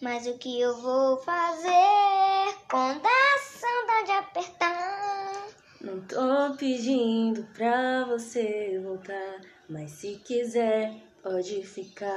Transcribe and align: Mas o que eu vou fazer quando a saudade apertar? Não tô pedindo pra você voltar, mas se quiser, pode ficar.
Mas 0.00 0.28
o 0.28 0.38
que 0.38 0.60
eu 0.60 0.80
vou 0.80 1.16
fazer 1.16 2.54
quando 2.70 3.04
a 3.04 3.38
saudade 3.40 4.12
apertar? 4.12 5.48
Não 5.80 6.00
tô 6.02 6.56
pedindo 6.56 7.42
pra 7.52 8.04
você 8.04 8.80
voltar, 8.80 9.40
mas 9.68 9.90
se 9.90 10.14
quiser, 10.24 10.94
pode 11.20 11.64
ficar. 11.66 12.06